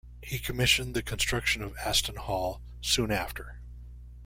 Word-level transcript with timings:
He 0.23 0.39
commissioned 0.39 0.95
the 0.95 1.03
construction 1.03 1.61
of 1.61 1.77
Aston 1.77 2.15
Hall 2.15 2.59
soon 2.81 3.11
after. 3.11 3.61